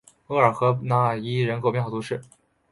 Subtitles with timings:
[0.25, 2.23] 厄尔河畔讷伊人口变化图示